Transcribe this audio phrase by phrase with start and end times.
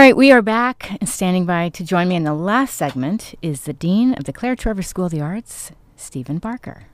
[0.00, 3.64] right, we are back and standing by to join me in the last segment is
[3.64, 6.84] the Dean of the Claire Trevor School of the Arts, Stephen Barker.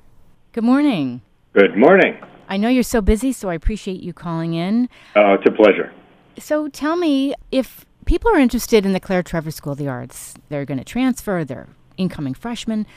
[0.51, 1.23] Good morning.
[1.53, 2.19] Good morning.
[2.49, 4.89] I know you're so busy, so I appreciate you calling in.
[5.15, 5.93] Uh, it's a pleasure.
[6.41, 10.35] So tell me if people are interested in the Claire Trevor School of the Arts,
[10.49, 12.89] they're going to transfer, they're incoming freshmen.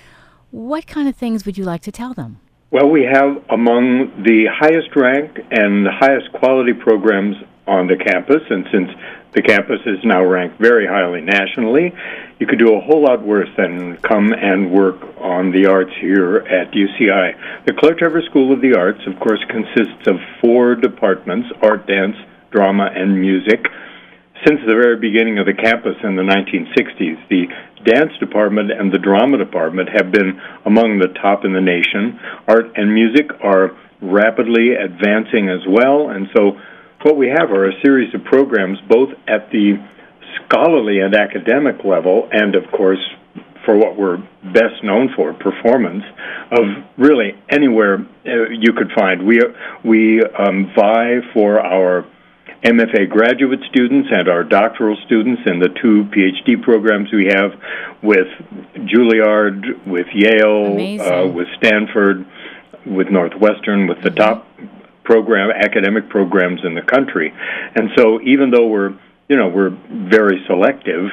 [0.50, 2.40] What kind of things would you like to tell them?
[2.72, 7.36] Well, we have among the highest rank and the highest quality programs
[7.68, 8.90] on the campus, and since
[9.34, 11.94] the campus is now ranked very highly nationally,
[12.40, 16.38] you could do a whole lot worse than come and work on the arts here
[16.38, 17.66] at UCI.
[17.66, 22.16] The Claire Trevor School of the Arts, of course, consists of four departments art, dance,
[22.50, 23.68] drama, and music.
[24.48, 27.48] Since the very beginning of the campus in the 1960s, the
[27.84, 32.20] dance department and the drama department have been among the top in the nation.
[32.48, 36.58] Art and music are rapidly advancing as well, and so
[37.04, 39.76] what we have are a series of programs both at the
[40.36, 43.00] scholarly and academic level, and of course,
[43.66, 46.04] for what we're best known for, performance,
[46.52, 46.66] of
[46.98, 49.26] really anywhere uh, you could find.
[49.26, 49.42] We,
[49.84, 52.06] we um, vie for our
[52.64, 57.52] MFA graduate students and our doctoral students in the two PhD programs we have
[58.02, 58.28] with
[58.76, 62.26] Juilliard, with Yale, uh, with Stanford,
[62.86, 64.49] with Northwestern, with the top
[65.10, 67.34] program academic programs in the country.
[67.74, 68.94] And so even though we're
[69.30, 69.70] you know, we're
[70.10, 71.12] very selective.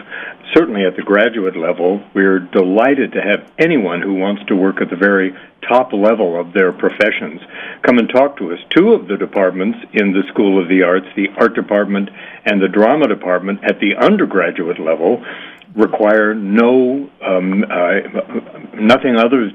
[0.55, 4.89] Certainly at the graduate level, we're delighted to have anyone who wants to work at
[4.89, 5.37] the very
[5.69, 7.43] top level of their professions
[7.83, 8.59] come and talk to us.
[8.75, 12.09] Two of the departments in the School of the Arts, the art department
[12.47, 15.23] and the drama department at the undergraduate level,
[15.77, 18.01] require no um, uh,
[18.81, 19.51] nothing other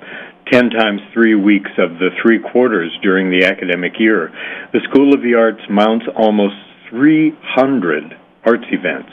[0.53, 4.33] 10 times three weeks of the three quarters during the academic year,
[4.73, 6.55] the School of the Arts mounts almost
[6.91, 9.12] 300 arts events.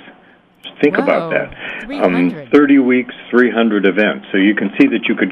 [0.81, 2.03] Think Whoa, about that.
[2.03, 4.27] Um, 30 weeks, 300 events.
[4.31, 5.31] So you can see that you could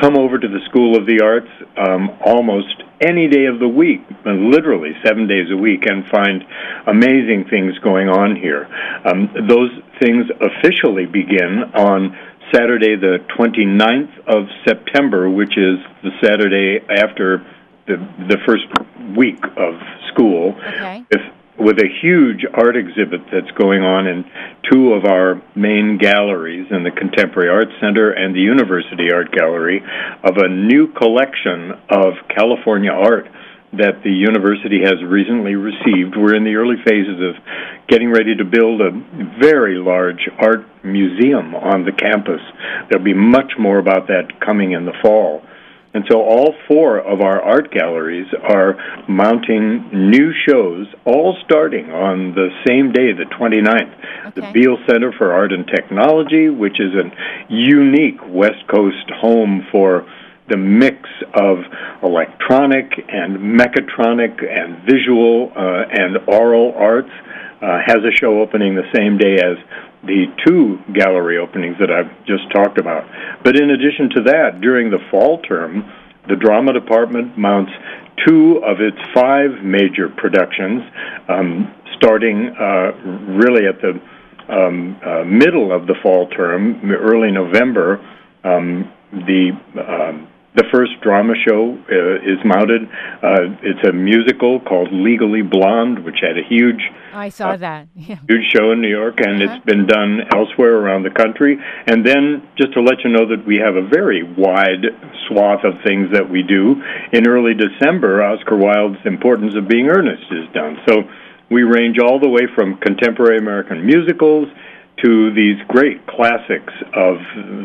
[0.00, 4.00] come over to the School of the Arts um, almost any day of the week,
[4.24, 6.44] literally seven days a week, and find
[6.86, 8.66] amazing things going on here.
[9.04, 9.70] Um, those
[10.00, 12.16] things officially begin on
[12.52, 17.46] Saturday, the 29th of September, which is the Saturday after
[17.86, 17.96] the
[18.28, 18.66] the first
[19.16, 19.74] week of
[20.12, 20.54] school.
[20.58, 21.04] Okay.
[21.10, 21.20] If
[21.58, 24.24] with a huge art exhibit that's going on in
[24.70, 29.82] two of our main galleries in the Contemporary Art Center and the University Art Gallery
[30.22, 33.26] of a new collection of California art
[33.72, 36.16] that the university has recently received.
[36.16, 37.34] We're in the early phases of
[37.86, 38.90] getting ready to build a
[39.38, 42.40] very large art museum on the campus.
[42.88, 45.42] There'll be much more about that coming in the fall.
[45.94, 48.76] And so all four of our art galleries are
[49.08, 54.28] mounting new shows, all starting on the same day, the 29th.
[54.28, 54.40] Okay.
[54.40, 57.10] The Beall Center for Art and Technology, which is a
[57.48, 60.06] unique West Coast home for
[60.48, 61.58] the mix of
[62.02, 67.10] electronic and mechatronic and visual uh, and aural arts,
[67.60, 69.56] uh, has a show opening the same day as
[70.04, 73.04] the two gallery openings that I've just talked about.
[73.42, 75.90] But in addition to that, during the fall term,
[76.28, 77.72] the drama department mounts
[78.26, 80.82] two of its five major productions,
[81.28, 82.92] um, starting uh,
[83.38, 84.00] really at the
[84.48, 88.00] um, uh, middle of the fall term, early November.
[88.44, 90.28] Um, the um,
[90.58, 92.82] the first drama show uh, is mounted.
[93.22, 96.82] Uh, it's a musical called Legally Blonde, which had a huge.
[97.14, 97.88] I saw uh, that.
[97.94, 98.18] Yeah.
[98.28, 99.54] Huge show in New York, and uh-huh.
[99.54, 101.58] it's been done elsewhere around the country.
[101.86, 104.86] And then, just to let you know that we have a very wide
[105.28, 106.82] swath of things that we do.
[107.12, 110.78] In early December, Oscar Wilde's Importance of Being Earnest is done.
[110.88, 111.04] So
[111.50, 114.48] we range all the way from contemporary American musicals
[115.02, 117.16] to these great classics of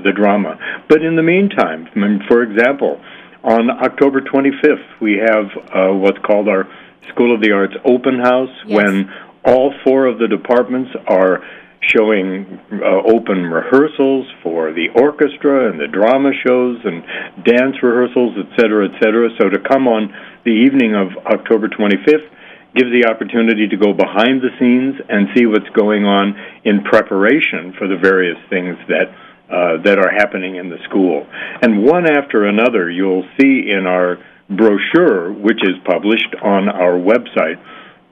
[0.03, 0.57] the drama.
[0.87, 1.87] But in the meantime,
[2.27, 3.01] for example,
[3.43, 6.67] on October 25th, we have uh, what's called our
[7.09, 8.77] School of the Arts Open House, yes.
[8.77, 9.11] when
[9.43, 11.43] all four of the departments are
[11.81, 17.03] showing uh, open rehearsals for the orchestra and the drama shows and
[17.43, 19.29] dance rehearsals, et cetera, et cetera.
[19.39, 20.13] So to come on
[20.45, 22.29] the evening of October 25th,
[22.75, 27.73] gives the opportunity to go behind the scenes and see what's going on in preparation
[27.77, 29.13] for the various things that
[29.53, 31.27] uh, that are happening in the school.
[31.61, 34.17] And one after another, you'll see in our
[34.49, 37.61] brochure, which is published on our website,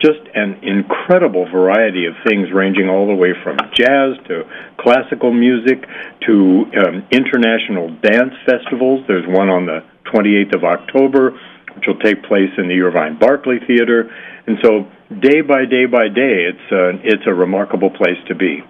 [0.01, 4.43] just an incredible variety of things ranging all the way from jazz to
[4.77, 5.85] classical music
[6.27, 9.05] to um, international dance festivals.
[9.07, 9.83] There's one on the
[10.13, 11.39] 28th of October,
[11.75, 14.11] which will take place in the Irvine Barclay Theater.
[14.47, 14.87] And so,
[15.19, 18.63] day by day by day, it's a, it's a remarkable place to be.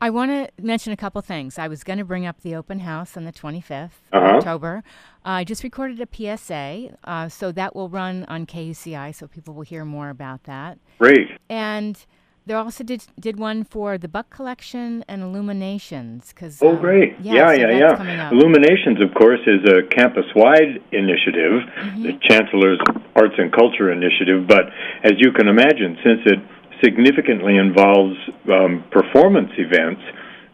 [0.00, 1.58] I want to mention a couple things.
[1.58, 4.18] I was going to bring up the open house on the 25th uh-huh.
[4.18, 4.84] of October.
[5.24, 9.54] Uh, I just recorded a PSA, uh, so that will run on KUCI, so people
[9.54, 10.78] will hear more about that.
[10.98, 11.30] Great.
[11.48, 12.04] And
[12.46, 16.32] they also did did one for the Buck Collection and Illuminations.
[16.32, 17.18] Cause, oh, um, great!
[17.20, 18.02] Yeah, yeah, so yeah.
[18.02, 18.30] yeah.
[18.30, 22.02] Illuminations, of course, is a campus-wide initiative, mm-hmm.
[22.02, 22.78] the Chancellor's
[23.16, 24.46] Arts and Culture Initiative.
[24.46, 24.70] But
[25.02, 26.38] as you can imagine, since it
[26.84, 28.16] significantly involves
[28.52, 30.02] um, performance events,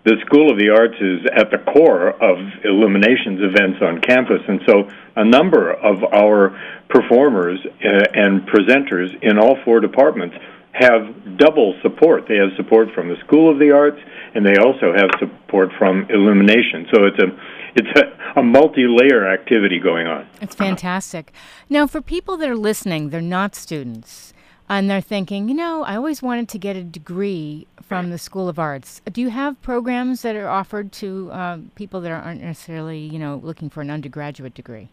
[0.04, 4.60] the School of the Arts is at the core of Illuminations events on campus, and
[4.66, 10.36] so a number of our performers uh, and presenters in all four departments
[10.72, 12.24] have double support.
[12.28, 13.98] They have support from the School of the Arts,
[14.34, 16.86] and they also have support from Illumination.
[16.92, 17.28] So it's a
[17.74, 20.26] it's a, a multi-layer activity going on.
[20.40, 21.32] It's fantastic.
[21.70, 24.34] Now, for people that are listening, they're not students,
[24.68, 28.48] and they're thinking, you know, I always wanted to get a degree from the School
[28.48, 29.00] of Arts.
[29.10, 33.40] Do you have programs that are offered to uh, people that aren't necessarily, you know,
[33.42, 34.88] looking for an undergraduate degree?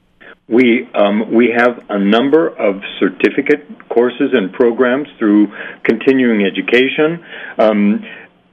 [0.49, 5.47] We um, we have a number of certificate courses and programs through
[5.83, 7.23] continuing education.
[7.57, 8.03] Um,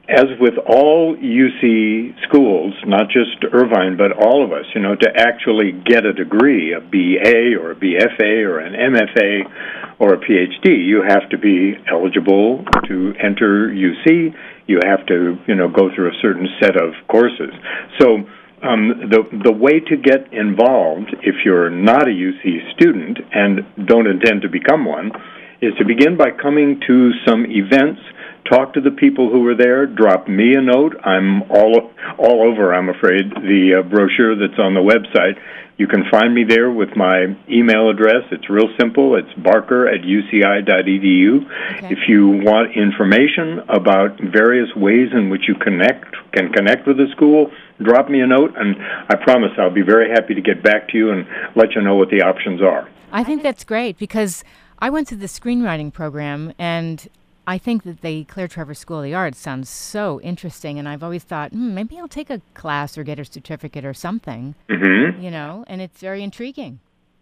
[0.08, 5.08] as with all UC schools, not just Irvine, but all of us, you know, to
[5.16, 10.86] actually get a degree, a BA or a BFA or an MFA or a PhD,
[10.86, 14.32] you have to be eligible to enter UC.
[14.68, 17.52] You have to, you know, go through a certain set of courses.
[17.98, 18.28] So
[18.66, 24.06] um, the the way to get involved if you're not a UC student and don't
[24.06, 25.12] intend to become one
[25.60, 28.00] is to begin by coming to some events
[28.48, 30.96] talk to the people who were there drop me a note.
[31.04, 35.38] I'm all all over i'm afraid the uh, brochure that's on the website.
[35.78, 38.24] You can find me there with my email address.
[38.30, 39.16] It's real simple.
[39.16, 41.92] It's barker at uci.edu okay.
[41.92, 47.08] if you want information about various ways in which you connect can connect with the
[47.12, 47.50] school
[47.82, 48.76] drop me a note, and
[49.08, 51.94] I promise I'll be very happy to get back to you and let you know
[51.94, 52.88] what the options are.
[53.12, 54.44] I think that's great because
[54.78, 57.08] I went to the screenwriting program and
[57.48, 61.04] I think that the Claire Trevor School of the Arts sounds so interesting, and I've
[61.04, 64.56] always thought hmm, maybe I'll take a class or get a certificate or something.
[64.68, 65.22] Mm-hmm.
[65.22, 66.80] You know, and it's very intriguing.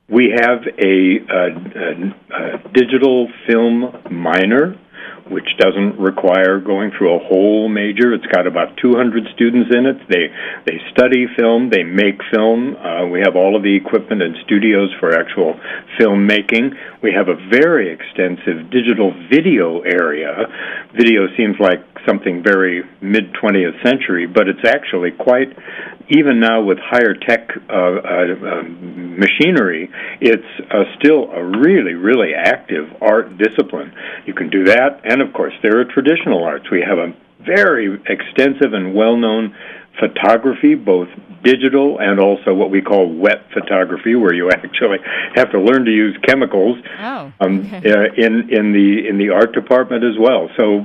[0.08, 1.48] We have a, a,
[1.80, 4.78] a, a digital film minor
[5.28, 8.12] which doesn't require going through a whole major.
[8.12, 9.96] It's got about 200 students in it.
[10.08, 10.28] They
[10.66, 12.76] they study film, they make film.
[12.76, 15.58] Uh, we have all of the equipment and studios for actual
[15.98, 16.74] film making.
[17.02, 20.46] We have a very extensive digital video area.
[20.94, 25.56] Video seems like something very mid 20th century, but it's actually quite
[26.08, 29.90] even now with higher tech uh, uh, um, machinery,
[30.20, 33.92] it's uh, still a really, really active art discipline.
[34.26, 36.68] You can do that, and of course, there are traditional arts.
[36.72, 39.54] We have a very extensive and well known
[40.00, 41.06] photography, both
[41.44, 44.98] digital and also what we call wet photography, where you actually
[45.36, 49.52] have to learn to use chemicals oh, um, uh, in in the in the art
[49.52, 50.50] department as well.
[50.56, 50.84] So,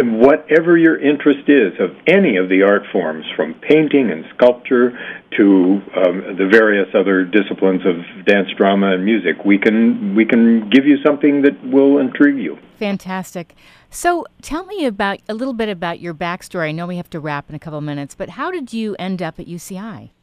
[0.00, 4.98] whatever your interest is of any of the art forms, from painting and sculpture
[5.36, 9.44] to um, the various other disciplines of dance, drama, and music.
[9.44, 12.58] We can we can give you something that will intrigue you.
[12.78, 13.54] Fantastic.
[13.90, 16.68] So tell me about a little bit about your backstory.
[16.68, 18.94] I know we have to wrap in a couple of minutes, but how did you
[18.98, 20.10] end up at UCI?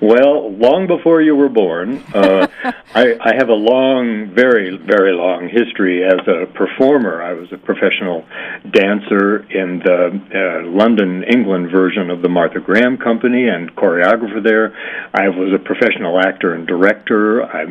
[0.00, 2.46] well, long before you were born, uh,
[2.94, 7.22] I, I have a long, very, very long history as a performer.
[7.22, 8.24] I was a professional
[8.72, 14.74] dancer in the uh, London, England version of the Martha Graham Company and choreographer there.
[15.12, 17.44] I was a professional actor and director.
[17.44, 17.64] I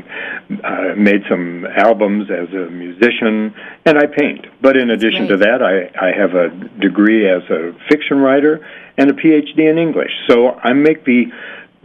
[0.63, 3.53] uh, made some albums as a musician,
[3.85, 4.34] and I paint.
[4.61, 6.49] But in addition to that, I, I have a
[6.79, 8.65] degree as a fiction writer
[8.97, 10.11] and a PhD in English.
[10.27, 11.25] So I make the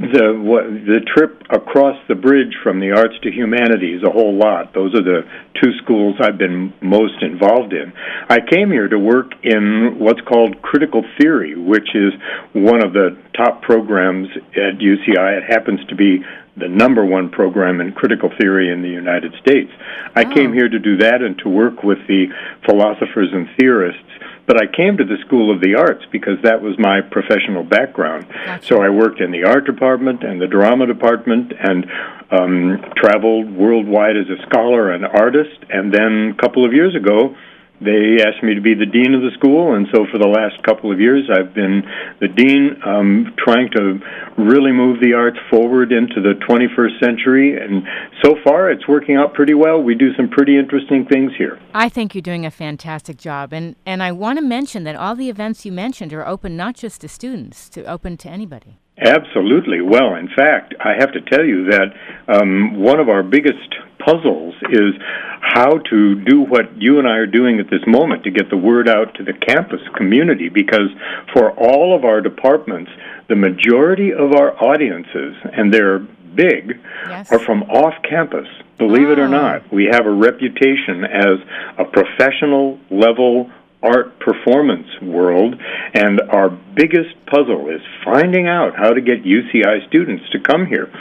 [0.00, 4.73] the what, the trip across the bridge from the arts to humanities a whole lot.
[4.73, 5.28] Those are the
[5.61, 7.92] two schools I've been most involved in.
[8.28, 12.14] I came here to work in what's called critical theory, which is
[12.54, 15.37] one of the top programs at UCI.
[15.37, 16.25] It happens to be
[16.57, 19.71] the number one program in critical theory in the United States.
[20.16, 20.35] I oh.
[20.35, 22.26] came here to do that and to work with the
[22.64, 24.10] philosophers and theorists.
[24.50, 28.26] But I came to the School of the Arts because that was my professional background.
[28.28, 28.66] Gotcha.
[28.66, 31.87] So I worked in the art department and the drama department and
[32.33, 35.57] um, traveled worldwide as a scholar and artist.
[35.71, 37.37] And then a couple of years ago,
[37.80, 40.62] they asked me to be the dean of the school, and so for the last
[40.62, 41.82] couple of years, I've been
[42.20, 43.99] the dean, um, trying to
[44.37, 47.56] really move the arts forward into the 21st century.
[47.56, 47.82] And
[48.22, 49.82] so far, it's working out pretty well.
[49.82, 51.58] We do some pretty interesting things here.
[51.72, 55.14] I think you're doing a fantastic job, and and I want to mention that all
[55.14, 58.78] the events you mentioned are open not just to students, to open to anybody.
[59.00, 59.80] Absolutely.
[59.80, 61.95] Well, in fact, I have to tell you that
[62.28, 64.95] um, one of our biggest puzzles is
[65.40, 68.57] how to do what you and I are doing at this moment to get the
[68.57, 70.90] word out to the campus community because
[71.33, 72.90] for all of our departments,
[73.28, 76.00] the majority of our audiences, and they're
[76.35, 76.78] big,
[77.09, 77.33] yes.
[77.33, 78.47] are from off campus.
[78.78, 79.12] Believe oh.
[79.12, 79.28] it or oh.
[79.28, 81.38] not, we have a reputation as
[81.78, 83.50] a professional level
[83.82, 85.54] art performance world,
[85.94, 90.92] and our biggest puzzle is finding out how to get UCI students to come here.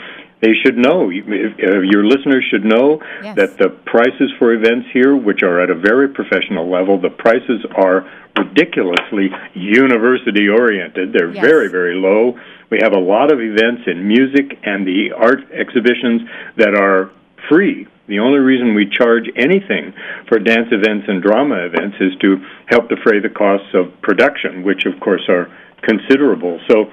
[0.41, 3.35] They should know, your listeners should know yes.
[3.35, 7.65] that the prices for events here, which are at a very professional level, the prices
[7.75, 11.11] are ridiculously university oriented.
[11.11, 11.45] They're yes.
[11.45, 12.39] very, very low.
[12.69, 16.21] We have a lot of events in music and the art exhibitions
[16.55, 17.11] that are
[17.49, 19.93] free the only reason we charge anything
[20.27, 22.37] for dance events and drama events is to
[22.67, 25.47] help defray the costs of production, which of course are
[25.81, 26.59] considerable.
[26.69, 26.91] So,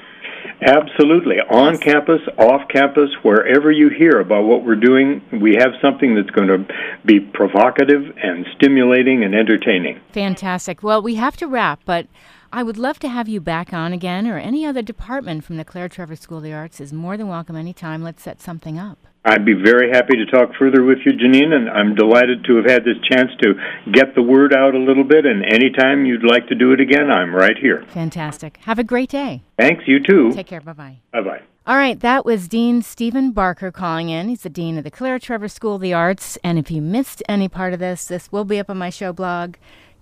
[0.60, 6.14] absolutely, on campus, off campus, wherever you hear about what we're doing, we have something
[6.14, 6.66] that's going to
[7.04, 10.00] be provocative and stimulating and entertaining.
[10.12, 10.82] Fantastic.
[10.82, 12.06] Well, we have to wrap, but
[12.52, 15.64] I would love to have you back on again, or any other department from the
[15.64, 18.02] Claire Trevor School of the Arts is more than welcome anytime.
[18.02, 18.98] Let's set something up.
[19.26, 22.64] I'd be very happy to talk further with you, Janine, and I'm delighted to have
[22.64, 23.54] had this chance to
[23.92, 25.26] get the word out a little bit.
[25.26, 27.84] And anytime you'd like to do it again, I'm right here.
[27.88, 28.58] Fantastic.
[28.58, 29.42] Have a great day.
[29.58, 30.32] Thanks, you too.
[30.32, 30.60] Take care.
[30.60, 30.98] Bye bye.
[31.12, 31.42] Bye bye.
[31.66, 34.28] All right, that was Dean Stephen Barker calling in.
[34.28, 36.38] He's the Dean of the Claire Trevor School of the Arts.
[36.44, 39.12] And if you missed any part of this, this will be up on my show
[39.12, 39.56] blog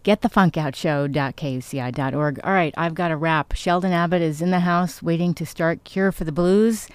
[0.04, 2.40] getthefunkoutshow.kuci.org.
[2.44, 3.54] All right, I've got a wrap.
[3.54, 6.88] Sheldon Abbott is in the house waiting to start Cure for the Blues.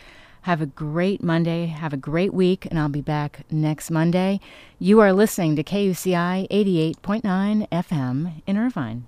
[0.44, 1.68] Have a great Monday.
[1.68, 4.40] Have a great week, and I'll be back next Monday.
[4.80, 9.06] You are listening to KUCI 88.9 FM in Irvine.